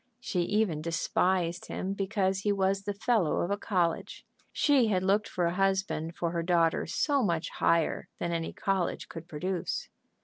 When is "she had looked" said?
4.51-5.29